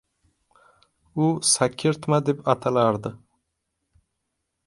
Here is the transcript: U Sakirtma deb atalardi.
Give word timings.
U 1.25 1.27
Sakirtma 1.49 2.19
deb 2.31 2.41
atalardi. 2.55 3.11